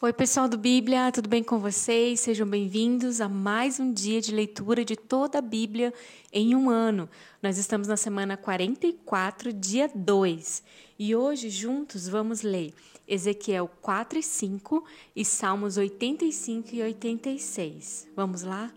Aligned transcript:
Oi, 0.00 0.12
pessoal 0.12 0.48
do 0.48 0.56
Bíblia, 0.56 1.10
tudo 1.10 1.28
bem 1.28 1.42
com 1.42 1.58
vocês? 1.58 2.20
Sejam 2.20 2.46
bem-vindos 2.46 3.20
a 3.20 3.28
mais 3.28 3.80
um 3.80 3.92
dia 3.92 4.20
de 4.20 4.32
leitura 4.32 4.84
de 4.84 4.94
toda 4.94 5.38
a 5.38 5.42
Bíblia 5.42 5.92
em 6.32 6.54
um 6.54 6.70
ano. 6.70 7.08
Nós 7.42 7.58
estamos 7.58 7.88
na 7.88 7.96
semana 7.96 8.36
44, 8.36 9.52
dia 9.52 9.90
2, 9.92 10.62
e 11.00 11.16
hoje 11.16 11.50
juntos 11.50 12.06
vamos 12.06 12.42
ler 12.42 12.72
Ezequiel 13.08 13.68
4 13.82 14.20
e 14.20 14.22
5 14.22 14.84
e 15.16 15.24
Salmos 15.24 15.76
85 15.76 16.76
e 16.76 16.80
86. 16.80 18.06
Vamos 18.14 18.42
lá? 18.42 18.72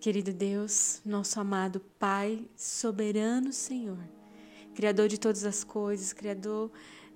Querido 0.00 0.32
Deus, 0.32 1.02
nosso 1.04 1.38
amado 1.38 1.82
Pai, 1.98 2.42
soberano 2.56 3.52
Senhor, 3.52 4.02
Criador 4.74 5.06
de 5.06 5.20
todas 5.20 5.44
as 5.44 5.62
coisas, 5.62 6.14
Criador 6.14 6.70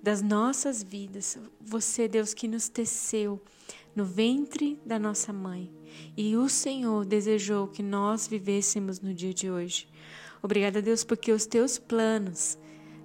das 0.05 0.21
nossas 0.21 0.83
vidas. 0.83 1.35
Você, 1.59 2.07
Deus, 2.07 2.31
que 2.31 2.47
nos 2.47 2.69
teceu 2.69 3.41
no 3.95 4.05
ventre 4.05 4.79
da 4.85 4.99
nossa 4.99 5.33
mãe. 5.33 5.71
E 6.15 6.37
o 6.37 6.47
Senhor 6.47 7.03
desejou 7.03 7.67
que 7.67 7.81
nós 7.81 8.27
vivêssemos 8.27 8.99
no 8.99 9.15
dia 9.15 9.33
de 9.33 9.49
hoje. 9.49 9.87
Obrigada, 10.43 10.79
Deus, 10.79 11.03
porque 11.03 11.31
os 11.31 11.47
teus 11.47 11.79
planos 11.79 12.55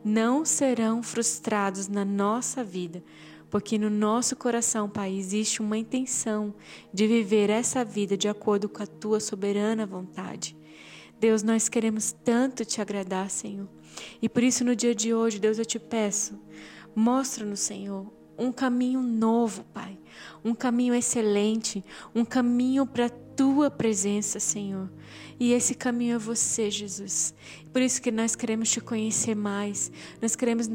não 0.05 0.45
serão 0.45 1.03
frustrados 1.03 1.89
na 1.89 2.05
nossa 2.05 2.63
vida, 2.63 3.03
porque 3.49 3.79
no 3.79 3.89
nosso 3.89 4.37
coração, 4.37 4.87
Pai, 4.87 5.17
existe 5.17 5.63
uma 5.63 5.79
intenção 5.79 6.55
de 6.93 7.07
viver 7.07 7.49
essa 7.49 7.83
vida 7.83 8.15
de 8.15 8.29
acordo 8.29 8.69
com 8.69 8.83
a 8.83 8.87
tua 8.87 9.21
soberana 9.21 9.87
vontade. 9.87 10.55
Deus, 11.19 11.43
nós 11.43 11.67
queremos 11.67 12.13
tanto 12.13 12.63
te 12.63 12.79
agradar, 12.83 13.31
Senhor. 13.31 13.69
E 14.21 14.29
por 14.29 14.43
isso, 14.43 14.65
no 14.65 14.77
dia 14.77 14.95
de 14.95 15.15
hoje, 15.15 15.39
Deus, 15.39 15.59
eu 15.59 15.65
te 15.65 15.79
peço, 15.79 16.39
Mostra-nos, 16.95 17.61
Senhor, 17.61 18.13
um 18.39 18.51
caminho 18.51 19.03
novo, 19.03 19.65
Pai. 19.73 19.99
Um 20.45 20.55
caminho 20.55 20.95
excelente, 20.95 21.85
um 22.15 22.25
caminho 22.25 22.87
para 22.87 23.07
a 23.07 23.11
tua 23.11 23.71
presença, 23.71 24.41
Senhor. 24.41 24.91
E 25.39 25.53
esse 25.53 25.75
caminho 25.75 26.17
é 26.17 26.19
você, 26.19 26.71
Jesus. 26.71 27.35
Por 27.73 27.83
isso 27.83 28.01
que 28.01 28.11
nós 28.11 28.35
queremos 28.35 28.71
te 28.71 28.81
conhecer 28.81 29.35
mais. 29.35 29.93
Nós 30.21 30.35
queremos 30.35 30.69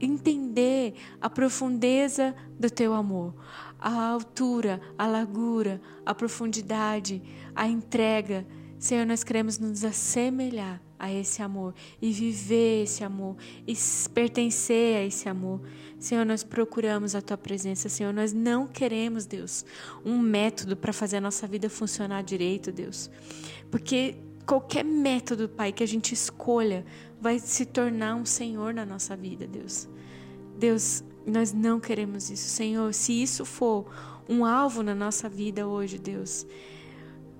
entender 0.00 0.94
a 1.20 1.28
profundeza 1.28 2.34
do 2.58 2.70
teu 2.70 2.94
amor, 2.94 3.34
a 3.78 4.08
altura, 4.08 4.80
a 4.96 5.06
largura, 5.06 5.80
a 6.04 6.14
profundidade, 6.14 7.22
a 7.54 7.66
entrega. 7.66 8.46
Senhor, 8.78 9.06
nós 9.06 9.24
queremos 9.24 9.58
nos 9.58 9.84
assemelhar 9.84 10.80
a 10.98 11.12
esse 11.12 11.42
amor 11.42 11.74
e 12.00 12.12
viver 12.12 12.82
esse 12.82 13.04
amor 13.04 13.36
e 13.66 13.74
pertencer 14.12 14.96
a 14.96 15.04
esse 15.04 15.28
amor. 15.28 15.60
Senhor, 15.98 16.24
nós 16.24 16.42
procuramos 16.42 17.14
a 17.14 17.22
tua 17.22 17.36
presença, 17.36 17.88
Senhor. 17.88 18.12
Nós 18.12 18.32
não 18.32 18.66
queremos, 18.66 19.26
Deus, 19.26 19.64
um 20.04 20.18
método 20.18 20.76
para 20.76 20.92
fazer 20.92 21.18
a 21.18 21.20
nossa 21.20 21.46
vida 21.46 21.68
funcionar 21.68 22.22
direito, 22.22 22.72
Deus. 22.72 23.10
Porque 23.70 24.16
qualquer 24.46 24.84
método, 24.84 25.48
Pai, 25.48 25.72
que 25.72 25.82
a 25.82 25.88
gente 25.88 26.14
escolha 26.14 26.84
vai 27.20 27.38
se 27.38 27.66
tornar 27.66 28.14
um 28.14 28.24
Senhor 28.24 28.72
na 28.72 28.86
nossa 28.86 29.16
vida, 29.16 29.46
Deus. 29.46 29.88
Deus, 30.58 31.04
nós 31.26 31.52
não 31.52 31.78
queremos 31.78 32.30
isso, 32.30 32.48
Senhor. 32.48 32.92
Se 32.94 33.12
isso 33.22 33.44
for 33.44 33.86
um 34.28 34.44
alvo 34.44 34.82
na 34.82 34.94
nossa 34.94 35.28
vida 35.28 35.66
hoje, 35.66 35.98
Deus, 35.98 36.46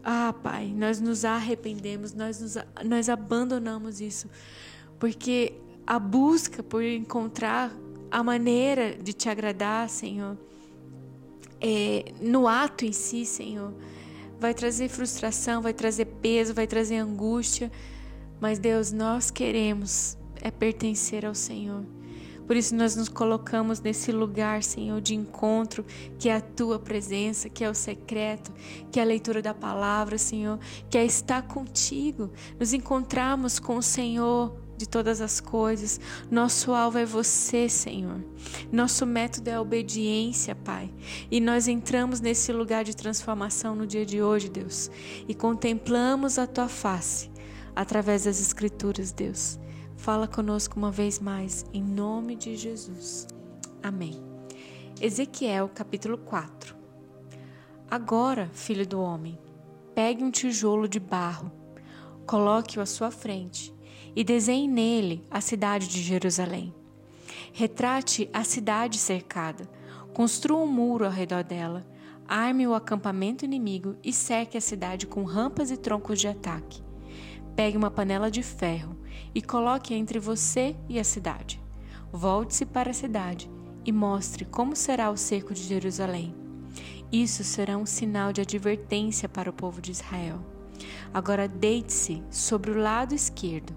ah, 0.02 0.32
Pai, 0.32 0.72
nós 0.74 1.00
nos 1.00 1.24
arrependemos, 1.24 2.12
nós, 2.12 2.40
nos, 2.40 2.56
nós 2.84 3.08
abandonamos 3.08 4.00
isso, 4.00 4.28
porque 4.98 5.54
a 5.86 5.98
busca 5.98 6.62
por 6.62 6.82
encontrar 6.82 7.72
a 8.10 8.22
maneira 8.22 8.96
de 8.96 9.12
te 9.12 9.28
agradar, 9.28 9.88
Senhor, 9.88 10.36
é, 11.60 12.12
no 12.20 12.46
ato 12.46 12.84
em 12.84 12.92
si, 12.92 13.24
Senhor, 13.24 13.74
vai 14.38 14.54
trazer 14.54 14.88
frustração, 14.88 15.60
vai 15.60 15.72
trazer 15.72 16.04
peso, 16.04 16.54
vai 16.54 16.66
trazer 16.66 16.96
angústia, 16.96 17.70
mas 18.40 18.58
Deus, 18.58 18.92
nós 18.92 19.30
queremos 19.30 20.16
é 20.40 20.50
pertencer 20.50 21.26
ao 21.26 21.34
Senhor. 21.34 21.84
Por 22.48 22.56
isso 22.56 22.74
nós 22.74 22.96
nos 22.96 23.10
colocamos 23.10 23.78
nesse 23.78 24.10
lugar, 24.10 24.62
Senhor, 24.62 25.02
de 25.02 25.14
encontro, 25.14 25.84
que 26.18 26.30
é 26.30 26.36
a 26.36 26.40
tua 26.40 26.78
presença, 26.78 27.50
que 27.50 27.62
é 27.62 27.68
o 27.68 27.74
secreto, 27.74 28.50
que 28.90 28.98
é 28.98 29.02
a 29.02 29.06
leitura 29.06 29.42
da 29.42 29.52
palavra, 29.52 30.16
Senhor, 30.16 30.58
que 30.88 30.96
é 30.96 31.04
estar 31.04 31.42
contigo, 31.42 32.32
nos 32.58 32.72
encontrarmos 32.72 33.58
com 33.58 33.76
o 33.76 33.82
Senhor 33.82 34.56
de 34.78 34.88
todas 34.88 35.20
as 35.20 35.40
coisas. 35.40 36.00
Nosso 36.30 36.72
alvo 36.72 36.96
é 36.96 37.04
você, 37.04 37.68
Senhor. 37.68 38.24
Nosso 38.72 39.04
método 39.04 39.50
é 39.50 39.54
a 39.54 39.60
obediência, 39.60 40.54
Pai. 40.54 40.90
E 41.30 41.40
nós 41.40 41.68
entramos 41.68 42.18
nesse 42.18 42.50
lugar 42.50 42.82
de 42.82 42.96
transformação 42.96 43.74
no 43.74 43.86
dia 43.86 44.06
de 44.06 44.22
hoje, 44.22 44.48
Deus, 44.48 44.90
e 45.28 45.34
contemplamos 45.34 46.38
a 46.38 46.46
tua 46.46 46.66
face 46.66 47.30
através 47.76 48.24
das 48.24 48.40
Escrituras, 48.40 49.12
Deus. 49.12 49.58
Fala 49.98 50.28
conosco 50.28 50.78
uma 50.78 50.92
vez 50.92 51.18
mais, 51.18 51.66
em 51.74 51.82
nome 51.82 52.36
de 52.36 52.56
Jesus. 52.56 53.26
Amém. 53.82 54.14
Ezequiel 55.00 55.68
capítulo 55.74 56.16
4 56.16 56.74
Agora, 57.90 58.48
filho 58.54 58.86
do 58.86 59.00
homem, 59.00 59.36
pegue 59.96 60.22
um 60.22 60.30
tijolo 60.30 60.88
de 60.88 61.00
barro, 61.00 61.50
coloque-o 62.24 62.80
à 62.80 62.86
sua 62.86 63.10
frente 63.10 63.74
e 64.14 64.22
desenhe 64.22 64.68
nele 64.68 65.24
a 65.28 65.40
cidade 65.40 65.88
de 65.88 66.00
Jerusalém. 66.00 66.72
Retrate 67.52 68.30
a 68.32 68.44
cidade 68.44 68.98
cercada, 68.98 69.68
construa 70.14 70.62
um 70.62 70.66
muro 70.66 71.04
ao 71.04 71.10
redor 71.10 71.42
dela, 71.42 71.84
arme 72.26 72.68
o 72.68 72.74
acampamento 72.74 73.44
inimigo 73.44 73.96
e 74.02 74.12
cerque 74.12 74.56
a 74.56 74.60
cidade 74.60 75.08
com 75.08 75.24
rampas 75.24 75.72
e 75.72 75.76
troncos 75.76 76.20
de 76.20 76.28
ataque. 76.28 76.82
Pegue 77.56 77.76
uma 77.76 77.90
panela 77.90 78.30
de 78.30 78.44
ferro 78.44 78.97
e 79.34 79.42
coloque 79.42 79.94
entre 79.94 80.18
você 80.18 80.76
e 80.88 80.98
a 80.98 81.04
cidade. 81.04 81.60
Volte-se 82.12 82.64
para 82.64 82.90
a 82.90 82.94
cidade 82.94 83.50
e 83.84 83.92
mostre 83.92 84.44
como 84.44 84.74
será 84.74 85.10
o 85.10 85.16
cerco 85.16 85.54
de 85.54 85.62
Jerusalém. 85.62 86.34
Isso 87.10 87.42
será 87.42 87.76
um 87.76 87.86
sinal 87.86 88.32
de 88.32 88.40
advertência 88.40 89.28
para 89.28 89.50
o 89.50 89.52
povo 89.52 89.80
de 89.80 89.92
Israel. 89.92 90.40
Agora 91.12 91.48
deite-se 91.48 92.22
sobre 92.30 92.70
o 92.70 92.78
lado 92.78 93.14
esquerdo 93.14 93.74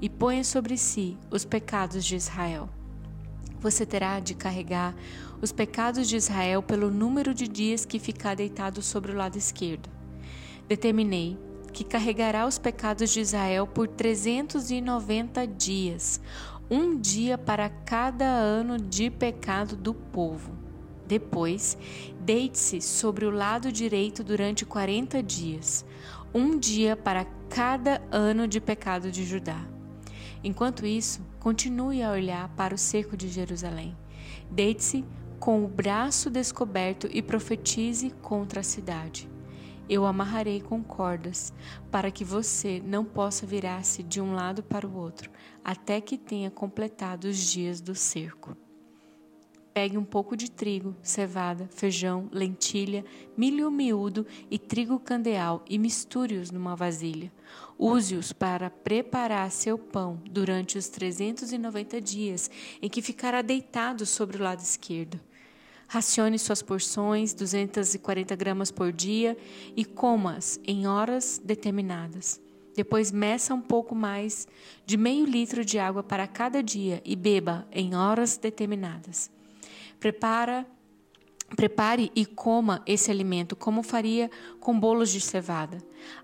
e 0.00 0.08
ponha 0.08 0.44
sobre 0.44 0.76
si 0.76 1.16
os 1.30 1.44
pecados 1.44 2.04
de 2.04 2.16
Israel. 2.16 2.68
Você 3.60 3.86
terá 3.86 4.18
de 4.18 4.34
carregar 4.34 4.94
os 5.40 5.52
pecados 5.52 6.08
de 6.08 6.16
Israel 6.16 6.62
pelo 6.62 6.90
número 6.90 7.32
de 7.32 7.46
dias 7.46 7.84
que 7.84 8.00
ficar 8.00 8.34
deitado 8.34 8.82
sobre 8.82 9.12
o 9.12 9.16
lado 9.16 9.38
esquerdo. 9.38 9.88
Determinei 10.66 11.38
que 11.72 11.84
carregará 11.84 12.46
os 12.46 12.58
pecados 12.58 13.10
de 13.10 13.20
Israel 13.20 13.66
por 13.66 13.88
390 13.88 15.46
dias, 15.46 16.20
um 16.70 16.98
dia 16.98 17.38
para 17.38 17.68
cada 17.68 18.26
ano 18.26 18.78
de 18.78 19.10
pecado 19.10 19.74
do 19.74 19.94
povo. 19.94 20.52
Depois, 21.06 21.76
deite-se 22.20 22.80
sobre 22.80 23.24
o 23.24 23.30
lado 23.30 23.72
direito 23.72 24.22
durante 24.22 24.64
40 24.64 25.22
dias, 25.22 25.84
um 26.32 26.58
dia 26.58 26.96
para 26.96 27.26
cada 27.48 28.00
ano 28.10 28.46
de 28.46 28.60
pecado 28.60 29.10
de 29.10 29.24
Judá. 29.24 29.66
Enquanto 30.44 30.86
isso, 30.86 31.20
continue 31.40 32.02
a 32.02 32.10
olhar 32.10 32.48
para 32.50 32.74
o 32.74 32.78
cerco 32.78 33.16
de 33.16 33.28
Jerusalém. 33.28 33.96
Deite-se 34.50 35.04
com 35.38 35.64
o 35.64 35.68
braço 35.68 36.30
descoberto 36.30 37.08
e 37.10 37.20
profetize 37.20 38.10
contra 38.22 38.60
a 38.60 38.64
cidade 38.64 39.31
eu 39.92 40.06
amarrarei 40.06 40.58
com 40.58 40.82
cordas, 40.82 41.52
para 41.90 42.10
que 42.10 42.24
você 42.24 42.82
não 42.82 43.04
possa 43.04 43.44
virar-se 43.44 44.02
de 44.02 44.22
um 44.22 44.32
lado 44.32 44.62
para 44.62 44.88
o 44.88 44.96
outro, 44.96 45.30
até 45.62 46.00
que 46.00 46.16
tenha 46.16 46.50
completado 46.50 47.26
os 47.26 47.36
dias 47.36 47.78
do 47.78 47.94
cerco. 47.94 48.56
Pegue 49.74 49.98
um 49.98 50.04
pouco 50.04 50.34
de 50.34 50.50
trigo, 50.50 50.96
cevada, 51.02 51.68
feijão, 51.70 52.26
lentilha, 52.32 53.04
milho 53.36 53.70
miúdo 53.70 54.26
e 54.50 54.58
trigo 54.58 54.98
candeal 54.98 55.62
e 55.68 55.78
misture-os 55.78 56.50
numa 56.50 56.74
vasilha. 56.74 57.30
Use-os 57.78 58.32
para 58.32 58.70
preparar 58.70 59.50
seu 59.50 59.76
pão 59.76 60.22
durante 60.30 60.78
os 60.78 60.88
390 60.88 62.00
dias 62.00 62.50
em 62.80 62.88
que 62.88 63.02
ficará 63.02 63.42
deitado 63.42 64.06
sobre 64.06 64.38
o 64.38 64.42
lado 64.42 64.60
esquerdo. 64.60 65.20
Racione 65.92 66.38
suas 66.38 66.62
porções, 66.62 67.34
240 67.34 68.34
gramas 68.34 68.70
por 68.70 68.90
dia, 68.90 69.36
e 69.76 69.84
coma-as 69.84 70.58
em 70.66 70.86
horas 70.86 71.38
determinadas. 71.44 72.40
Depois 72.74 73.12
meça 73.12 73.52
um 73.52 73.60
pouco 73.60 73.94
mais 73.94 74.48
de 74.86 74.96
meio 74.96 75.26
litro 75.26 75.62
de 75.62 75.78
água 75.78 76.02
para 76.02 76.26
cada 76.26 76.62
dia 76.62 77.02
e 77.04 77.14
beba 77.14 77.68
em 77.70 77.94
horas 77.94 78.38
determinadas. 78.38 79.30
Prepara, 80.00 80.66
prepare 81.54 82.10
e 82.16 82.24
coma 82.24 82.82
esse 82.86 83.10
alimento 83.10 83.54
como 83.54 83.82
faria 83.82 84.30
com 84.60 84.80
bolos 84.80 85.10
de 85.10 85.20
cevada. 85.20 85.76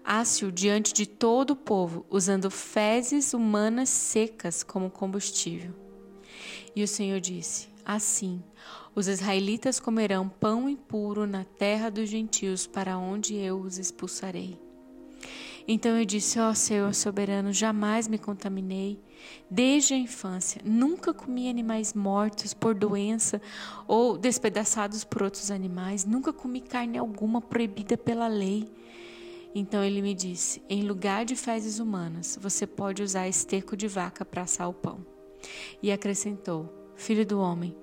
Asse-o 0.02 0.50
diante 0.50 0.94
de 0.94 1.04
todo 1.04 1.50
o 1.50 1.56
povo, 1.56 2.06
usando 2.08 2.50
fezes 2.50 3.34
humanas 3.34 3.90
secas 3.90 4.62
como 4.62 4.90
combustível. 4.90 5.74
E 6.74 6.82
o 6.82 6.88
Senhor 6.88 7.20
disse: 7.20 7.68
Assim, 7.88 8.42
Os 8.94 9.08
israelitas 9.08 9.80
comerão 9.80 10.28
pão 10.28 10.68
impuro 10.68 11.26
na 11.26 11.42
terra 11.42 11.88
dos 11.90 12.10
gentios, 12.10 12.66
para 12.66 12.98
onde 12.98 13.34
eu 13.34 13.58
os 13.58 13.78
expulsarei. 13.78 14.60
Então 15.66 15.96
eu 15.96 16.04
disse: 16.04 16.38
Ó 16.38 16.50
oh, 16.50 16.54
Senhor 16.54 16.94
soberano, 16.94 17.50
jamais 17.50 18.06
me 18.06 18.18
contaminei. 18.18 19.00
Desde 19.50 19.94
a 19.94 19.96
infância, 19.96 20.60
nunca 20.62 21.14
comi 21.14 21.48
animais 21.48 21.94
mortos 21.94 22.52
por 22.52 22.74
doença 22.74 23.40
ou 23.86 24.18
despedaçados 24.18 25.02
por 25.02 25.22
outros 25.22 25.50
animais, 25.50 26.04
nunca 26.04 26.30
comi 26.30 26.60
carne 26.60 26.98
alguma 26.98 27.40
proibida 27.40 27.96
pela 27.96 28.28
lei. 28.28 28.70
Então 29.54 29.82
ele 29.82 30.02
me 30.02 30.12
disse: 30.12 30.62
Em 30.68 30.82
lugar 30.82 31.24
de 31.24 31.34
fezes 31.34 31.78
humanas, 31.78 32.38
você 32.38 32.66
pode 32.66 33.02
usar 33.02 33.26
esterco 33.26 33.74
de 33.74 33.88
vaca 33.88 34.26
para 34.26 34.42
assar 34.42 34.68
o 34.68 34.74
pão. 34.74 35.06
E 35.82 35.90
acrescentou: 35.90 36.78
Filho 36.98 37.24
do 37.24 37.40
homem, 37.40 37.74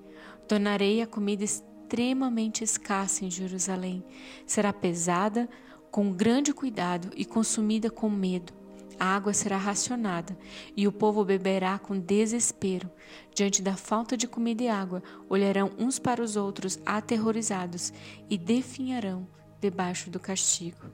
Tornarei 0.48 1.02
a 1.02 1.08
comida 1.08 1.44
extremamente 1.44 2.64
escassa 2.64 3.26
em 3.26 3.32
Jerusalém. 3.32 4.04
Será 4.46 4.72
pesada 4.72 5.50
com 5.90 6.12
grande 6.12 6.54
cuidado 6.54 7.10
e 7.16 7.26
consumida 7.26 7.90
com 7.90 8.10
medo. 8.10 8.54
A 9.00 9.16
água 9.16 9.34
será 9.34 9.58
racionada 9.58 10.38
e 10.78 10.88
o 10.88 10.92
povo 10.92 11.26
beberá 11.26 11.80
com 11.80 12.00
desespero. 12.00 12.90
Diante 13.34 13.62
da 13.62 13.76
falta 13.76 14.16
de 14.16 14.28
comida 14.28 14.64
e 14.64 14.70
água, 14.70 15.02
olharão 15.28 15.72
uns 15.78 15.98
para 15.98 16.22
os 16.22 16.36
outros 16.36 16.80
aterrorizados 16.86 17.92
e 18.30 18.38
definharão 18.38 19.28
debaixo 19.60 20.10
do 20.10 20.20
castigo. 20.20 20.86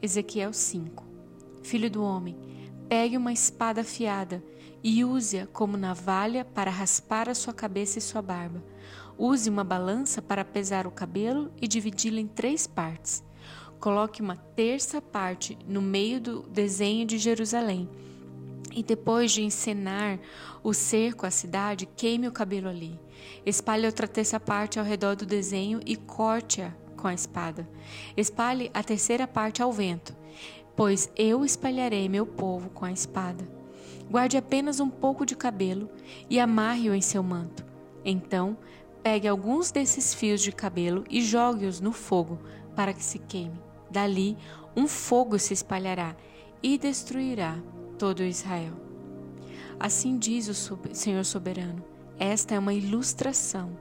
Ezequiel 0.00 0.52
5 0.52 1.04
Filho 1.62 1.90
do 1.90 2.02
homem, 2.02 2.36
pegue 2.88 3.16
uma 3.16 3.32
espada 3.32 3.80
afiada 3.80 4.42
e 4.84 5.02
use-a 5.02 5.46
como 5.46 5.78
navalha 5.78 6.44
para 6.44 6.70
raspar 6.70 7.30
a 7.30 7.34
sua 7.34 7.54
cabeça 7.54 7.98
e 7.98 8.02
sua 8.02 8.20
barba. 8.20 8.62
Use 9.16 9.48
uma 9.48 9.64
balança 9.64 10.20
para 10.20 10.44
pesar 10.44 10.86
o 10.86 10.90
cabelo 10.90 11.50
e 11.58 11.66
dividi-lo 11.66 12.18
em 12.18 12.26
três 12.26 12.66
partes. 12.66 13.24
Coloque 13.80 14.20
uma 14.20 14.36
terça 14.36 15.00
parte 15.00 15.56
no 15.66 15.80
meio 15.80 16.20
do 16.20 16.42
desenho 16.42 17.06
de 17.06 17.16
Jerusalém. 17.16 17.88
E 18.76 18.82
depois 18.82 19.32
de 19.32 19.42
encenar 19.42 20.18
o 20.62 20.74
cerco 20.74 21.24
à 21.24 21.30
cidade, 21.30 21.86
queime 21.86 22.28
o 22.28 22.32
cabelo 22.32 22.68
ali. 22.68 23.00
Espalhe 23.46 23.86
outra 23.86 24.06
terça 24.06 24.38
parte 24.38 24.78
ao 24.78 24.84
redor 24.84 25.16
do 25.16 25.24
desenho 25.24 25.80
e 25.86 25.96
corte-a 25.96 26.74
com 26.94 27.08
a 27.08 27.14
espada. 27.14 27.66
Espalhe 28.16 28.70
a 28.74 28.82
terceira 28.82 29.26
parte 29.26 29.62
ao 29.62 29.72
vento, 29.72 30.14
pois 30.76 31.10
eu 31.16 31.44
espalharei 31.44 32.06
meu 32.08 32.26
povo 32.26 32.68
com 32.70 32.84
a 32.84 32.92
espada. 32.92 33.63
Guarde 34.10 34.36
apenas 34.36 34.80
um 34.80 34.88
pouco 34.88 35.24
de 35.24 35.34
cabelo 35.34 35.88
e 36.28 36.38
amarre-o 36.38 36.94
em 36.94 37.00
seu 37.00 37.22
manto. 37.22 37.64
Então, 38.04 38.56
pegue 39.02 39.26
alguns 39.26 39.70
desses 39.70 40.14
fios 40.14 40.40
de 40.40 40.52
cabelo 40.52 41.04
e 41.10 41.22
jogue-os 41.22 41.80
no 41.80 41.92
fogo 41.92 42.38
para 42.74 42.92
que 42.92 43.04
se 43.04 43.18
queime. 43.18 43.60
Dali, 43.90 44.36
um 44.76 44.86
fogo 44.86 45.38
se 45.38 45.54
espalhará 45.54 46.16
e 46.62 46.78
destruirá 46.78 47.58
todo 47.98 48.24
Israel. 48.24 48.74
Assim 49.78 50.18
diz 50.18 50.48
o 50.48 50.94
Senhor 50.94 51.24
soberano: 51.24 51.84
esta 52.18 52.54
é 52.54 52.58
uma 52.58 52.74
ilustração 52.74 53.76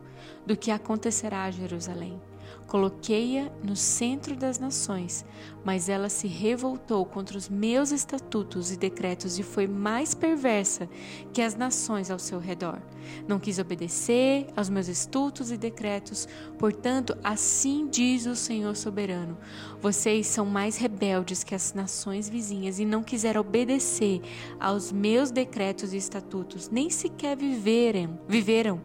do 0.45 0.57
que 0.57 0.71
acontecerá 0.71 1.43
a 1.43 1.51
Jerusalém. 1.51 2.19
Coloquei-a 2.67 3.51
no 3.63 3.75
centro 3.75 4.35
das 4.35 4.57
nações, 4.57 5.23
mas 5.63 5.89
ela 5.89 6.09
se 6.09 6.27
revoltou 6.27 7.05
contra 7.05 7.37
os 7.37 7.47
meus 7.47 7.91
estatutos 7.91 8.71
e 8.71 8.77
decretos 8.77 9.37
e 9.37 9.43
foi 9.43 9.67
mais 9.67 10.13
perversa 10.13 10.89
que 11.31 11.41
as 11.41 11.55
nações 11.55 12.09
ao 12.09 12.17
seu 12.17 12.39
redor. 12.39 12.81
Não 13.27 13.39
quis 13.39 13.59
obedecer 13.59 14.47
aos 14.55 14.69
meus 14.69 14.87
estatutos 14.87 15.51
e 15.51 15.57
decretos, 15.57 16.27
portanto, 16.57 17.17
assim 17.23 17.87
diz 17.89 18.25
o 18.25 18.35
Senhor 18.35 18.75
soberano: 18.75 19.37
vocês 19.81 20.27
são 20.27 20.45
mais 20.45 20.77
rebeldes 20.77 21.43
que 21.43 21.53
as 21.53 21.73
nações 21.73 22.27
vizinhas 22.27 22.79
e 22.79 22.85
não 22.85 23.03
quiseram 23.03 23.41
obedecer 23.41 24.21
aos 24.59 24.91
meus 24.91 25.31
decretos 25.31 25.93
e 25.93 25.97
estatutos, 25.97 26.69
nem 26.69 26.89
sequer 26.89 27.37
viveram, 27.37 28.19
viveram 28.27 28.81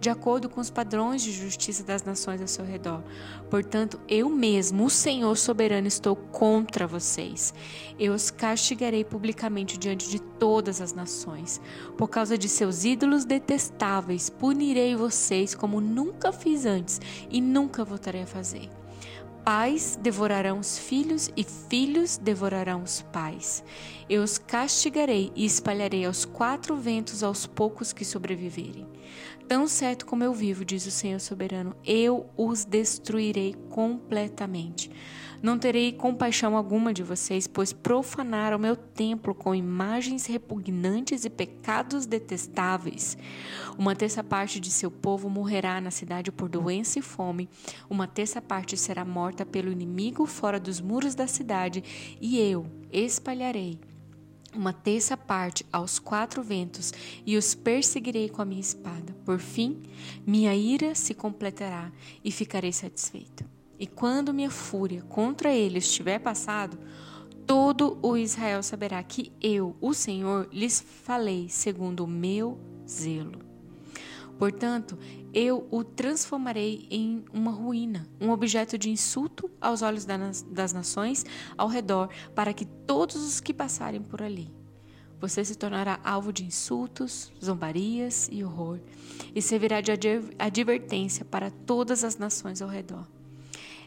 de 0.00 0.10
acordo 0.10 0.48
com 0.48 0.60
os 0.60 0.70
padrões 0.70 1.22
de 1.22 1.32
justiça 1.32 1.84
das 1.84 2.02
nações 2.02 2.40
ao 2.40 2.48
seu 2.48 2.64
redor. 2.64 3.02
Portanto, 3.50 4.00
eu 4.08 4.30
mesmo, 4.30 4.86
o 4.86 4.90
Senhor 4.90 5.36
soberano, 5.36 5.86
estou 5.86 6.16
contra 6.16 6.86
vocês. 6.86 7.52
Eu 7.98 8.14
os 8.14 8.30
castigarei 8.30 9.04
publicamente 9.04 9.76
diante 9.76 10.08
de 10.08 10.18
todas 10.18 10.80
as 10.80 10.92
nações. 10.94 11.60
Por 11.98 12.08
causa 12.08 12.38
de 12.38 12.48
seus 12.48 12.84
ídolos 12.84 13.24
detestáveis, 13.24 14.30
punirei 14.30 14.96
vocês 14.96 15.54
como 15.54 15.80
nunca 15.80 16.32
fiz 16.32 16.64
antes 16.64 17.00
e 17.30 17.40
nunca 17.40 17.84
voltarei 17.84 18.22
a 18.22 18.26
fazer. 18.26 18.70
Pais 19.44 19.98
devorarão 20.00 20.60
os 20.60 20.78
filhos 20.78 21.28
e 21.36 21.42
filhos 21.42 22.16
devorarão 22.16 22.84
os 22.84 23.02
pais. 23.02 23.64
Eu 24.08 24.22
os 24.22 24.38
castigarei 24.38 25.32
e 25.34 25.44
espalharei 25.44 26.04
aos 26.04 26.24
quatro 26.24 26.76
ventos 26.76 27.24
aos 27.24 27.44
poucos 27.44 27.92
que 27.92 28.04
sobreviverem. 28.04 28.86
Tão 29.48 29.66
certo 29.66 30.06
como 30.06 30.24
eu 30.24 30.32
vivo, 30.32 30.64
diz 30.64 30.86
o 30.86 30.90
Senhor 30.90 31.20
soberano, 31.20 31.76
eu 31.84 32.26
os 32.36 32.64
destruirei 32.64 33.54
completamente. 33.68 34.90
Não 35.42 35.58
terei 35.58 35.92
compaixão 35.92 36.56
alguma 36.56 36.94
de 36.94 37.02
vocês, 37.02 37.48
pois 37.48 37.72
profanaram 37.72 38.60
meu 38.60 38.76
templo 38.76 39.34
com 39.34 39.52
imagens 39.52 40.24
repugnantes 40.26 41.24
e 41.24 41.30
pecados 41.30 42.06
detestáveis. 42.06 43.18
Uma 43.76 43.96
terça 43.96 44.22
parte 44.22 44.60
de 44.60 44.70
seu 44.70 44.88
povo 44.88 45.28
morrerá 45.28 45.80
na 45.80 45.90
cidade 45.90 46.30
por 46.30 46.48
doença 46.48 47.00
e 47.00 47.02
fome, 47.02 47.48
uma 47.90 48.06
terça 48.06 48.40
parte 48.40 48.76
será 48.76 49.04
morta 49.04 49.44
pelo 49.44 49.72
inimigo 49.72 50.26
fora 50.26 50.60
dos 50.60 50.80
muros 50.80 51.16
da 51.16 51.26
cidade, 51.26 51.82
e 52.20 52.38
eu 52.38 52.64
espalharei 52.92 53.80
uma 54.54 54.72
terça 54.72 55.16
parte 55.16 55.64
aos 55.72 55.98
quatro 55.98 56.42
ventos 56.42 56.92
e 57.24 57.36
os 57.36 57.54
perseguirei 57.54 58.28
com 58.28 58.42
a 58.42 58.44
minha 58.44 58.60
espada. 58.60 59.14
Por 59.24 59.38
fim, 59.38 59.82
minha 60.26 60.54
ira 60.54 60.94
se 60.94 61.14
completará 61.14 61.90
e 62.24 62.30
ficarei 62.30 62.72
satisfeito. 62.72 63.44
E 63.78 63.86
quando 63.86 64.34
minha 64.34 64.50
fúria 64.50 65.02
contra 65.02 65.52
eles 65.52 65.84
estiver 65.84 66.18
passado, 66.18 66.78
todo 67.46 67.98
o 68.02 68.16
Israel 68.16 68.62
saberá 68.62 69.02
que 69.02 69.32
eu, 69.40 69.76
o 69.80 69.92
Senhor, 69.92 70.48
lhes 70.52 70.80
falei 70.80 71.48
segundo 71.48 72.04
o 72.04 72.08
meu 72.08 72.58
zelo. 72.88 73.51
Portanto, 74.38 74.98
eu 75.32 75.66
o 75.70 75.84
transformarei 75.84 76.86
em 76.90 77.24
uma 77.32 77.50
ruína, 77.50 78.08
um 78.20 78.30
objeto 78.30 78.76
de 78.76 78.90
insulto 78.90 79.50
aos 79.60 79.82
olhos 79.82 80.04
das 80.04 80.72
nações 80.72 81.24
ao 81.56 81.68
redor, 81.68 82.08
para 82.34 82.52
que 82.52 82.64
todos 82.64 83.16
os 83.16 83.40
que 83.40 83.54
passarem 83.54 84.02
por 84.02 84.20
ali. 84.20 84.52
Você 85.20 85.44
se 85.44 85.54
tornará 85.54 86.00
alvo 86.02 86.32
de 86.32 86.44
insultos, 86.44 87.32
zombarias 87.42 88.28
e 88.32 88.42
horror, 88.42 88.80
e 89.32 89.40
servirá 89.40 89.80
de 89.80 89.92
advertência 90.36 91.24
para 91.24 91.48
todas 91.48 92.02
as 92.02 92.16
nações 92.16 92.60
ao 92.60 92.68
redor. 92.68 93.06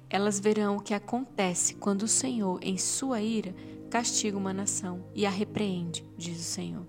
Elas 0.10 0.40
verão 0.40 0.78
o 0.78 0.82
que 0.82 0.94
acontece 0.94 1.76
quando 1.76 2.04
o 2.04 2.08
Senhor, 2.08 2.60
em 2.62 2.78
sua 2.78 3.22
ira, 3.22 3.54
castiga 3.90 4.38
uma 4.38 4.54
nação 4.54 5.04
e 5.14 5.26
a 5.26 5.30
repreende, 5.30 6.06
diz 6.18 6.40
o 6.40 6.44
Senhor. 6.44 6.88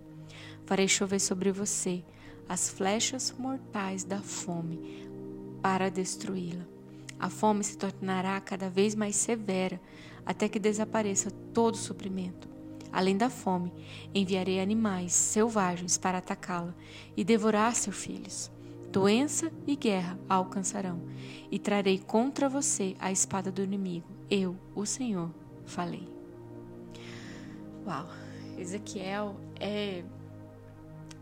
Farei 0.65 0.87
chover 0.87 1.19
sobre 1.21 1.51
você 1.51 2.05
as 2.49 2.69
flechas 2.69 3.35
mortais 3.39 4.05
da 4.05 4.21
fome 4.21 5.09
para 5.63 5.91
destruí-la. 5.91 6.65
A 7.19 7.31
fome 7.31 7.65
se 7.65 7.77
tornará 7.77 8.41
cada 8.41 8.69
vez 8.69 8.95
mais 8.95 9.17
severa 9.17 9.81
até 10.25 10.49
que 10.49 10.59
desapareça 10.59 11.31
todo 11.53 11.77
suprimento. 11.77 12.49
Além 12.93 13.17
da 13.17 13.29
fome, 13.29 13.73
enviarei 14.15 14.61
animais 14.61 15.13
selvagens 15.13 15.99
para 15.99 16.19
atacá-la 16.19 16.75
e 17.17 17.25
devorar 17.25 17.75
seus 17.75 17.97
filhos. 17.97 18.51
Doença 18.91 19.53
e 19.67 19.77
guerra 19.77 20.19
a 20.29 20.37
alcançarão, 20.37 21.03
e 21.51 21.59
trarei 21.59 21.99
contra 21.99 22.49
você 22.49 22.97
a 22.99 23.13
espada 23.13 23.53
do 23.53 23.63
inimigo. 23.63 24.07
Eu, 24.31 24.57
o 24.75 24.87
Senhor, 24.87 25.31
falei. 25.67 26.09
Uau, 27.87 28.09
Ezequiel 28.57 29.37
é 29.61 30.03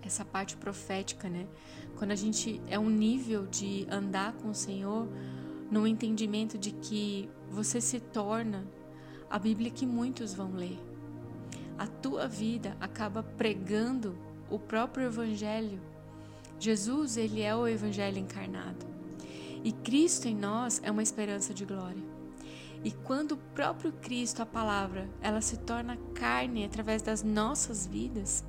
essa 0.06 0.24
parte 0.24 0.56
profética, 0.56 1.28
né? 1.28 1.46
Quando 1.96 2.10
a 2.10 2.16
gente 2.16 2.60
é 2.68 2.78
um 2.78 2.90
nível 2.90 3.46
de 3.46 3.86
andar 3.90 4.32
com 4.34 4.50
o 4.50 4.54
Senhor, 4.54 5.08
no 5.70 5.86
entendimento 5.86 6.58
de 6.58 6.70
que 6.70 7.28
você 7.50 7.80
se 7.80 8.00
torna 8.00 8.66
a 9.30 9.38
Bíblia 9.38 9.70
que 9.70 9.86
muitos 9.86 10.34
vão 10.34 10.52
ler. 10.52 10.78
A 11.78 11.86
tua 11.86 12.28
vida 12.28 12.76
acaba 12.80 13.22
pregando 13.22 14.16
o 14.50 14.58
próprio 14.58 15.06
evangelho. 15.06 15.80
Jesus, 16.60 17.16
ele 17.16 17.42
é 17.42 17.54
o 17.54 17.66
evangelho 17.66 18.18
encarnado. 18.18 18.86
E 19.64 19.72
Cristo 19.72 20.28
em 20.28 20.36
nós 20.36 20.80
é 20.84 20.90
uma 20.90 21.02
esperança 21.02 21.52
de 21.52 21.64
glória. 21.64 22.02
E 22.84 22.92
quando 22.92 23.32
o 23.32 23.38
próprio 23.54 23.92
Cristo, 23.92 24.42
a 24.42 24.46
palavra, 24.46 25.08
ela 25.22 25.40
se 25.40 25.56
torna 25.56 25.96
carne 26.14 26.64
através 26.64 27.00
das 27.00 27.22
nossas 27.22 27.86
vidas, 27.86 28.44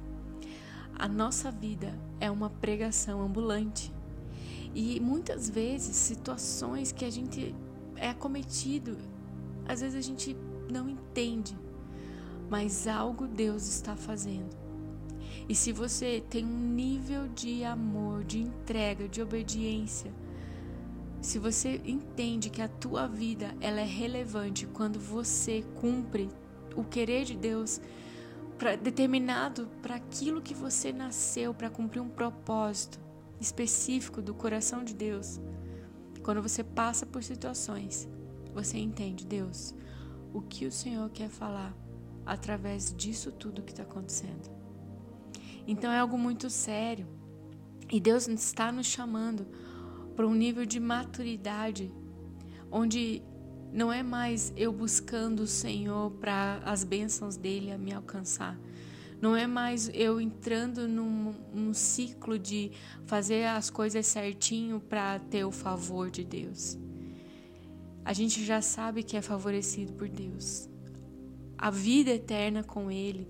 a 0.97 1.07
nossa 1.07 1.51
vida 1.51 1.93
é 2.19 2.31
uma 2.31 2.49
pregação 2.49 3.21
ambulante. 3.21 3.93
E 4.73 4.99
muitas 4.99 5.49
vezes, 5.49 5.95
situações 5.95 6.91
que 6.91 7.05
a 7.05 7.09
gente 7.09 7.55
é 7.95 8.09
acometido, 8.09 8.97
às 9.67 9.81
vezes 9.81 9.97
a 9.97 10.01
gente 10.01 10.35
não 10.71 10.89
entende, 10.89 11.57
mas 12.49 12.87
algo 12.87 13.27
Deus 13.27 13.67
está 13.67 13.95
fazendo. 13.95 14.55
E 15.47 15.53
se 15.53 15.71
você 15.71 16.23
tem 16.29 16.43
um 16.43 16.73
nível 16.73 17.27
de 17.27 17.63
amor, 17.63 18.23
de 18.23 18.39
entrega, 18.39 19.07
de 19.07 19.21
obediência, 19.21 20.11
se 21.21 21.39
você 21.39 21.81
entende 21.85 22.49
que 22.49 22.61
a 22.61 22.67
tua 22.67 23.07
vida 23.07 23.55
ela 23.59 23.79
é 23.79 23.85
relevante 23.85 24.65
quando 24.67 24.99
você 24.99 25.63
cumpre 25.75 26.29
o 26.75 26.83
querer 26.83 27.25
de 27.25 27.35
Deus 27.35 27.79
pra, 28.57 28.75
determinado 28.75 29.67
para 29.81 29.95
aquilo 29.95 30.41
que 30.41 30.53
você 30.53 30.91
nasceu 30.91 31.53
para 31.53 31.69
cumprir 31.69 32.01
um 32.01 32.09
propósito 32.09 32.99
específico 33.39 34.21
do 34.21 34.33
coração 34.33 34.83
de 34.83 34.93
Deus, 34.93 35.39
quando 36.23 36.41
você 36.41 36.63
passa 36.63 37.05
por 37.05 37.23
situações, 37.23 38.09
você 38.53 38.77
entende 38.77 39.25
Deus, 39.25 39.75
o 40.33 40.41
que 40.41 40.65
o 40.65 40.71
Senhor 40.71 41.09
quer 41.09 41.29
falar 41.29 41.75
através 42.25 42.93
disso 42.95 43.31
tudo 43.31 43.61
que 43.61 43.71
está 43.71 43.83
acontecendo. 43.83 44.49
Então 45.67 45.91
é 45.91 45.99
algo 45.99 46.17
muito 46.17 46.49
sério 46.49 47.07
e 47.91 47.99
Deus 47.99 48.27
está 48.27 48.71
nos 48.71 48.87
chamando 48.87 49.45
para 50.15 50.25
um 50.25 50.33
nível 50.33 50.65
de 50.65 50.79
maturidade 50.79 51.93
onde 52.71 53.21
não 53.73 53.91
é 53.91 54.01
mais 54.01 54.53
eu 54.55 54.71
buscando 54.71 55.41
o 55.41 55.47
Senhor 55.47 56.11
para 56.11 56.61
as 56.65 56.83
bênçãos 56.83 57.35
dele 57.35 57.75
me 57.77 57.93
alcançar. 57.93 58.57
Não 59.21 59.35
é 59.35 59.47
mais 59.47 59.89
eu 59.93 60.19
entrando 60.19 60.87
num, 60.87 61.33
num 61.53 61.73
ciclo 61.73 62.37
de 62.37 62.71
fazer 63.05 63.45
as 63.45 63.69
coisas 63.69 64.05
certinho 64.05 64.79
para 64.79 65.19
ter 65.19 65.45
o 65.45 65.51
favor 65.51 66.09
de 66.09 66.23
Deus. 66.23 66.77
A 68.03 68.13
gente 68.13 68.43
já 68.45 68.61
sabe 68.61 69.03
que 69.03 69.17
é 69.17 69.21
favorecido 69.21 69.93
por 69.93 70.07
Deus. 70.07 70.69
A 71.57 71.71
vida 71.71 72.11
eterna 72.11 72.63
com 72.63 72.91
Ele 72.91 73.27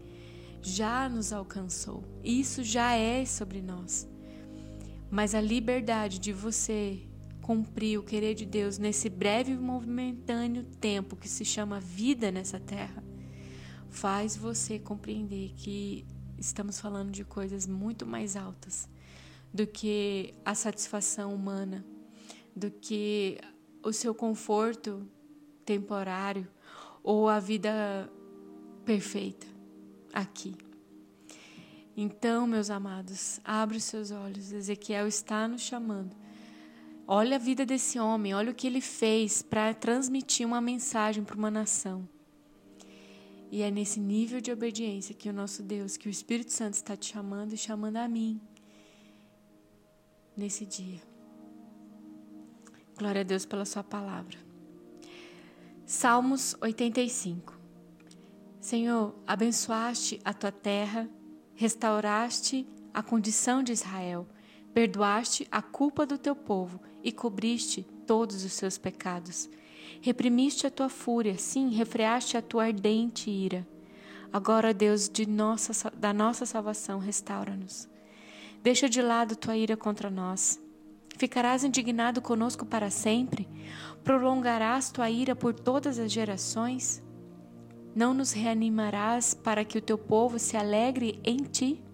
já 0.62 1.08
nos 1.08 1.32
alcançou. 1.32 2.04
Isso 2.24 2.63
já 2.63 2.94
é 2.94 3.24
sobre 3.24 3.62
nós. 3.62 4.10
Mas 5.10 5.34
a 5.34 5.39
liberdade 5.39 6.20
de 6.20 6.34
você 6.34 7.00
cumprir 7.45 7.99
o 7.99 8.03
querer 8.03 8.33
de 8.33 8.43
Deus 8.43 8.79
nesse 8.79 9.07
breve 9.07 9.51
e 9.51 9.55
momentâneo 9.55 10.63
tempo 10.81 11.15
que 11.15 11.29
se 11.29 11.45
chama 11.45 11.79
vida 11.79 12.31
nessa 12.31 12.59
terra, 12.59 13.03
faz 13.87 14.35
você 14.35 14.79
compreender 14.79 15.53
que 15.55 16.07
estamos 16.39 16.79
falando 16.79 17.11
de 17.11 17.23
coisas 17.23 17.67
muito 17.67 18.03
mais 18.03 18.35
altas 18.35 18.89
do 19.53 19.67
que 19.67 20.33
a 20.43 20.55
satisfação 20.55 21.35
humana, 21.35 21.85
do 22.55 22.71
que 22.71 23.37
o 23.83 23.93
seu 23.93 24.15
conforto 24.15 25.07
temporário 25.63 26.47
ou 27.03 27.29
a 27.29 27.39
vida 27.39 28.11
perfeita 28.83 29.45
aqui. 30.11 30.57
Então, 31.95 32.47
meus 32.47 32.71
amados, 32.71 33.39
abre 33.43 33.77
os 33.77 33.83
seus 33.83 34.09
olhos. 34.09 34.51
Ezequiel 34.51 35.05
está 35.07 35.47
nos 35.47 35.61
chamando. 35.61 36.25
Olha 37.07 37.35
a 37.35 37.39
vida 37.39 37.65
desse 37.65 38.00
homem, 38.00 38.33
olha 38.33 38.51
o 38.51 38.55
que 38.55 38.65
ele 38.65 38.81
fez 38.81 39.41
para 39.41 39.74
transmitir 39.74 40.45
uma 40.45 40.59
mensagem 40.59 41.24
para 41.24 41.35
uma 41.35 41.51
nação. 41.51 42.07
E 43.51 43.62
é 43.62 43.69
nesse 43.69 44.00
nível 44.00 44.41
de 44.41 44.51
obediência 44.51 45.13
que 45.13 45.29
o 45.29 45.33
nosso 45.33 45.62
Deus, 45.62 45.97
que 45.97 46.07
o 46.07 46.09
Espírito 46.09 46.51
Santo 46.51 46.74
está 46.74 46.97
te 46.97 47.13
chamando 47.13 47.53
e 47.53 47.57
chamando 47.57 47.97
a 47.97 48.07
mim 48.07 48.41
nesse 50.35 50.65
dia. 50.65 51.00
Glória 52.97 53.21
a 53.21 53.24
Deus 53.24 53.45
pela 53.45 53.65
Sua 53.65 53.83
palavra. 53.83 54.38
Salmos 55.85 56.55
85. 56.59 57.55
Senhor, 58.59 59.13
abençoaste 59.27 60.19
a 60.25 60.33
tua 60.33 60.51
terra, 60.51 61.07
restauraste 61.53 62.67
a 62.91 63.03
condição 63.03 63.62
de 63.62 63.71
Israel, 63.71 64.27
perdoaste 64.75 65.48
a 65.50 65.62
culpa 65.62 66.05
do 66.05 66.17
teu 66.17 66.36
povo 66.36 66.82
e 67.01 67.10
cobriste 67.10 67.88
todos 68.05 68.44
os 68.44 68.51
seus 68.51 68.77
pecados. 68.77 69.50
Reprimiste 70.01 70.67
a 70.67 70.70
tua 70.70 70.89
fúria, 70.89 71.38
sim, 71.38 71.70
refreaste 71.70 72.36
a 72.36 72.41
tua 72.41 72.65
ardente 72.65 73.32
ira. 73.32 73.65
Agora, 74.34 74.74
Deus 74.74 75.08
de 75.08 75.25
nossa, 75.25 75.89
da 75.91 76.12
nossa 76.12 76.46
salvação, 76.46 77.00
restaura-nos. 77.00 77.88
Deixa 78.62 78.89
de 78.89 79.01
lado 79.01 79.38
tua 79.38 79.55
ira 79.55 79.77
contra 79.77 80.10
nós. 80.10 80.60
Ficarás 81.17 81.63
indignado 81.63 82.22
conosco 82.22 82.65
para 82.65 82.89
sempre? 82.89 83.48
Prolongarás 84.03 84.91
tua 84.91 85.10
ira 85.10 85.38
por 85.38 85.53
todas 85.53 85.98
as 85.98 86.12
gerações? 86.12 87.01
Não 87.96 88.13
nos 88.13 88.34
reanimarás 88.34 89.34
para 89.34 89.63
que 89.63 89.77
o 89.77 89.82
teu 89.82 89.98
povo 89.98 90.38
se 90.38 90.58
alegre 90.58 91.17
em 91.24 91.38
ti? 91.38 91.85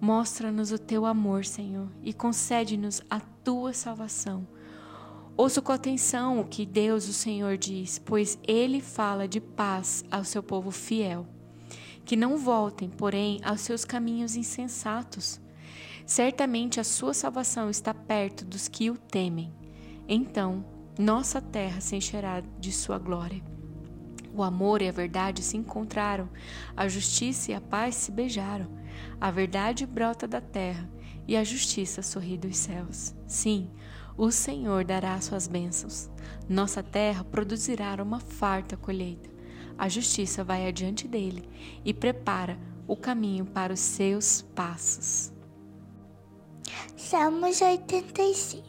Mostra-nos 0.00 0.72
o 0.72 0.78
teu 0.78 1.06
amor, 1.06 1.44
Senhor, 1.44 1.88
e 2.02 2.12
concede-nos 2.12 3.00
a 3.08 3.18
tua 3.18 3.72
salvação. 3.72 4.46
Ouça 5.36 5.60
com 5.60 5.72
atenção 5.72 6.40
o 6.40 6.44
que 6.44 6.64
Deus, 6.64 7.08
o 7.08 7.12
Senhor, 7.12 7.56
diz, 7.56 7.98
pois 7.98 8.38
ele 8.46 8.80
fala 8.80 9.28
de 9.28 9.40
paz 9.40 10.04
ao 10.10 10.24
seu 10.24 10.42
povo 10.42 10.70
fiel. 10.70 11.26
Que 12.04 12.16
não 12.16 12.38
voltem, 12.38 12.88
porém, 12.88 13.40
aos 13.42 13.60
seus 13.60 13.84
caminhos 13.84 14.36
insensatos. 14.36 15.40
Certamente 16.06 16.78
a 16.78 16.84
sua 16.84 17.12
salvação 17.12 17.68
está 17.68 17.92
perto 17.92 18.44
dos 18.44 18.68
que 18.68 18.90
o 18.90 18.96
temem. 18.96 19.52
Então, 20.08 20.64
nossa 20.98 21.40
terra 21.42 21.80
se 21.80 21.96
encherá 21.96 22.40
de 22.58 22.72
sua 22.72 22.98
glória. 22.98 23.55
O 24.36 24.42
amor 24.42 24.82
e 24.82 24.88
a 24.88 24.92
verdade 24.92 25.42
se 25.42 25.56
encontraram, 25.56 26.28
a 26.76 26.86
justiça 26.88 27.52
e 27.52 27.54
a 27.54 27.60
paz 27.60 27.94
se 27.94 28.12
beijaram. 28.12 28.68
A 29.18 29.30
verdade 29.30 29.86
brota 29.86 30.28
da 30.28 30.42
terra 30.42 30.86
e 31.26 31.34
a 31.34 31.42
justiça 31.42 32.02
sorri 32.02 32.36
dos 32.36 32.58
céus. 32.58 33.14
Sim, 33.26 33.70
o 34.14 34.30
Senhor 34.30 34.84
dará 34.84 35.18
suas 35.22 35.48
bênçãos. 35.48 36.10
Nossa 36.46 36.82
terra 36.82 37.24
produzirá 37.24 37.96
uma 38.02 38.20
farta 38.20 38.76
colheita. 38.76 39.30
A 39.78 39.88
justiça 39.88 40.44
vai 40.44 40.68
adiante 40.68 41.08
dele 41.08 41.48
e 41.82 41.94
prepara 41.94 42.58
o 42.86 42.94
caminho 42.94 43.46
para 43.46 43.72
os 43.72 43.80
seus 43.80 44.42
passos. 44.54 45.32
Salmos 46.94 47.62
86 47.62 48.62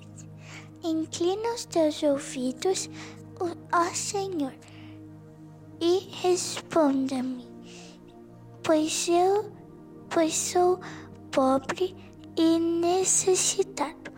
Inclina 0.82 1.56
os 1.56 1.66
teus 1.66 2.02
ouvidos, 2.04 2.90
ó 3.74 3.84
Senhor 3.94 4.54
e 5.80 6.10
responda-me, 6.22 7.48
pois 8.64 9.08
eu, 9.08 9.52
pois 10.10 10.34
sou 10.34 10.80
pobre 11.32 11.96
e 12.36 12.60
necessitado. 12.60 14.12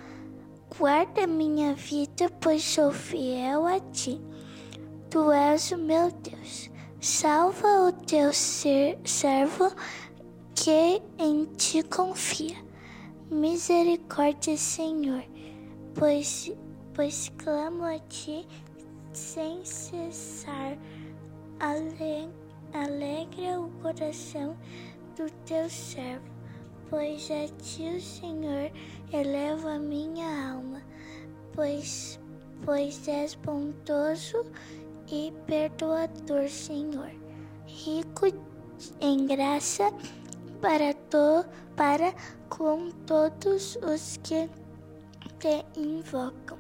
Guarda 0.78 1.28
minha 1.28 1.74
vida, 1.74 2.30
pois 2.40 2.64
sou 2.64 2.92
fiel 2.92 3.66
a 3.66 3.80
ti. 3.80 4.22
Tu 5.10 5.32
és 5.32 5.72
o 5.72 5.78
meu 5.78 6.12
Deus. 6.12 6.70
Salva 7.02 7.88
o 7.88 7.92
teu 7.92 8.32
ser, 8.32 9.00
servo 9.04 9.74
que 10.56 11.02
em 11.18 11.46
ti 11.58 11.84
confia. 11.84 12.56
Misericórdia, 13.32 14.58
Senhor, 14.58 15.24
pois, 15.96 16.52
pois 16.94 17.32
clamo 17.38 17.84
a 17.84 18.00
ti 18.00 18.48
sem 19.14 19.64
cessar 19.66 20.78
alegra 21.60 23.60
o 23.60 23.70
coração 23.82 24.56
do 25.16 25.30
teu 25.46 25.70
servo, 25.70 26.26
pois 26.90 27.30
a 27.32 27.48
ti 27.62 28.00
Senhor 28.00 28.72
eleva 29.12 29.74
a 29.74 29.80
minha 29.80 30.54
alma, 30.54 30.82
pois, 31.54 32.20
pois 32.64 33.08
és 33.08 33.36
bondoso 33.36 34.46
e 35.12 35.34
perdoador, 35.46 36.48
Senhor, 36.48 37.12
rico 37.66 38.28
em 39.02 39.26
graça 39.26 39.92
para, 40.62 40.94
to, 40.94 41.46
para 41.76 42.14
com 42.50 42.90
todos 43.06 43.78
os 43.78 44.18
que 44.24 44.50
te 45.40 45.66
invocam. 45.78 46.58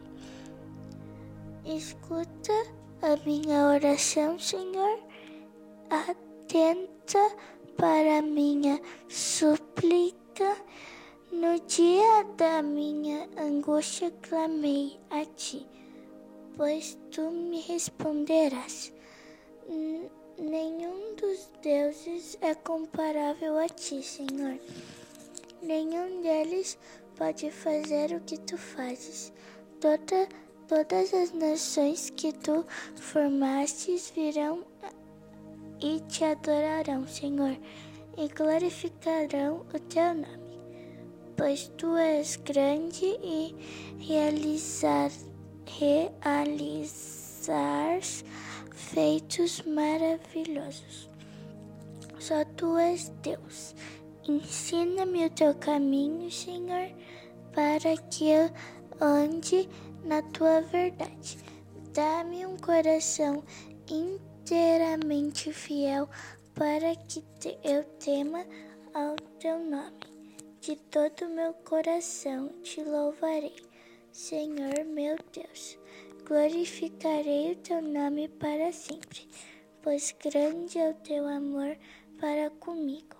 Escuta 1.65 2.78
a 3.01 3.15
minha 3.25 3.67
oração, 3.67 4.37
Senhor, 4.37 4.99
atenta 5.89 7.35
para 7.77 8.19
a 8.19 8.21
minha 8.21 8.79
súplica. 9.07 10.57
No 11.31 11.59
dia 11.61 12.25
da 12.37 12.61
minha 12.61 13.29
angústia 13.37 14.11
clamei 14.21 14.99
a 15.09 15.23
ti, 15.25 15.65
pois 16.57 16.97
tu 17.11 17.29
me 17.31 17.61
responderás. 17.61 18.91
Nenhum 20.37 21.15
dos 21.15 21.49
deuses 21.61 22.37
é 22.41 22.55
comparável 22.55 23.57
a 23.59 23.69
ti, 23.69 24.01
Senhor. 24.01 24.59
Nenhum 25.61 26.21
deles 26.21 26.77
pode 27.15 27.51
fazer 27.51 28.13
o 28.15 28.21
que 28.21 28.39
tu 28.39 28.57
fazes. 28.57 29.31
Toda, 29.79 30.27
todas 30.69 31.13
as 31.15 31.33
nações 31.33 32.11
que 32.11 32.31
tu 32.31 32.63
formastes 32.95 34.13
virão 34.15 34.63
e 35.81 35.99
te 36.01 36.23
adorarão, 36.23 37.07
Senhor, 37.07 37.57
e 38.15 38.27
glorificarão 38.27 39.65
o 39.73 39.79
teu 39.79 40.13
nome, 40.13 40.59
pois 41.35 41.71
tu 41.75 41.97
és 41.97 42.35
grande 42.35 43.03
e 43.03 43.55
realizar, 43.97 45.09
realizar 45.65 46.39
feitos 48.71 49.63
maravilhosos. 49.63 51.09
Só 52.19 52.45
tu 52.45 52.77
és 52.77 53.09
Deus. 53.23 53.73
Ensina-me 54.27 55.25
o 55.25 55.29
teu 55.31 55.55
caminho, 55.55 56.29
Senhor, 56.29 56.91
para 57.53 57.97
que 58.11 58.29
eu 58.29 58.51
ande 59.01 59.67
na 60.03 60.21
tua 60.21 60.61
verdade. 60.61 61.37
Dá-me 61.93 62.45
um 62.45 62.57
coração 62.57 63.43
inteiramente 63.87 65.51
fiel 65.51 66.09
para 66.53 66.95
que 66.95 67.23
eu 67.63 67.83
tema 67.99 68.45
ao 68.93 69.15
teu 69.39 69.59
nome. 69.59 70.09
De 70.61 70.75
todo 70.75 71.25
o 71.25 71.29
meu 71.29 71.53
coração 71.53 72.49
te 72.61 72.83
louvarei, 72.83 73.55
Senhor 74.11 74.83
meu 74.85 75.17
Deus. 75.33 75.79
Glorificarei 76.25 77.53
o 77.53 77.55
teu 77.55 77.81
nome 77.81 78.27
para 78.27 78.71
sempre, 78.71 79.27
pois 79.81 80.13
grande 80.21 80.77
é 80.77 80.89
o 80.89 80.93
teu 80.95 81.27
amor 81.27 81.77
para 82.19 82.49
comigo. 82.51 83.15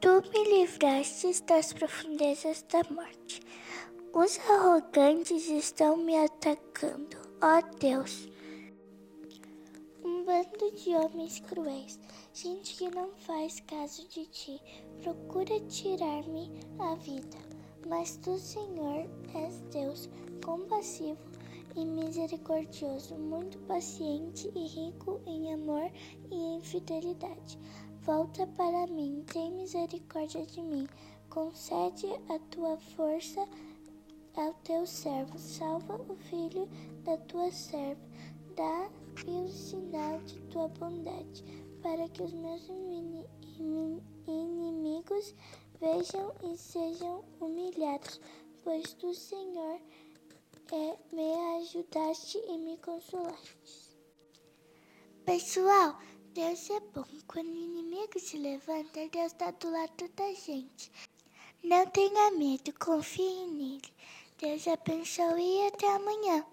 Tu 0.00 0.22
me 0.32 0.60
livraste 0.60 1.42
das 1.42 1.72
profundezas 1.72 2.62
da 2.62 2.82
morte. 2.90 3.42
Os 4.12 4.38
arrogantes 4.48 5.48
estão 5.48 5.96
me 5.98 6.16
atacando, 6.16 7.16
ó 7.42 7.60
Deus. 7.78 8.28
Um 10.02 10.24
bando 10.24 10.72
de 10.72 10.94
homens 10.96 11.40
cruéis, 11.40 12.00
gente 12.32 12.76
que 12.76 12.90
não 12.90 13.10
faz 13.18 13.60
caso 13.60 14.08
de 14.08 14.24
ti, 14.26 14.60
procura 15.02 15.60
tirar-me 15.66 16.50
a 16.78 16.94
vida. 16.94 17.36
Mas 17.86 18.16
tu, 18.16 18.38
Senhor, 18.38 19.08
és 19.34 19.60
Deus 19.70 20.08
compassivo 20.44 21.20
e 21.76 21.84
misericordioso, 21.84 23.14
muito 23.14 23.58
paciente 23.60 24.50
e 24.54 24.66
rico 24.66 25.20
em 25.26 25.52
amor 25.52 25.92
e 26.30 26.34
em 26.34 26.60
fidelidade. 26.62 27.58
Volta 28.00 28.46
para 28.46 28.86
mim, 28.86 29.22
tem 29.30 29.52
misericórdia 29.52 30.44
de 30.46 30.62
mim, 30.62 30.88
concede 31.28 32.06
a 32.30 32.38
tua 32.50 32.78
força 32.96 33.46
ao 34.38 34.54
teu 34.64 34.86
servo, 34.86 35.36
salva 35.38 35.96
o 35.96 36.16
filho 36.16 36.68
da 37.02 37.16
tua 37.16 37.50
serva, 37.50 38.00
dá-lhe 38.54 39.30
o 39.30 39.48
sinal 39.48 40.20
de 40.20 40.38
tua 40.42 40.68
bondade, 40.68 41.44
para 41.82 42.08
que 42.08 42.22
os 42.22 42.32
meus 42.32 42.62
inimigos 44.28 45.34
vejam 45.80 46.32
e 46.44 46.56
sejam 46.56 47.24
humilhados, 47.40 48.20
pois 48.62 48.92
tu, 48.94 49.12
Senhor, 49.12 49.80
é, 50.70 50.98
me 51.12 51.34
ajudaste 51.58 52.38
e 52.46 52.58
me 52.58 52.76
consolaste. 52.78 53.98
Pessoal, 55.24 55.98
Deus 56.32 56.70
é 56.70 56.80
bom. 56.80 57.04
Quando 57.26 57.48
o 57.48 57.56
inimigo 57.56 58.20
se 58.20 58.38
levanta, 58.38 59.08
Deus 59.08 59.32
está 59.32 59.50
do 59.50 59.70
lado 59.70 60.08
da 60.14 60.32
gente. 60.32 60.92
Não 61.62 61.86
tenha 61.86 62.30
medo, 62.30 62.72
confie 62.78 63.46
nele. 63.46 63.82
Deus 64.40 64.68
abençoe 64.68 65.42
e 65.42 65.66
até 65.66 65.88
amanhã. 65.96 66.46